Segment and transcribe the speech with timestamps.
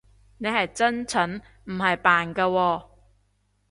[0.39, 2.85] 你係真蠢，唔係扮㗎喎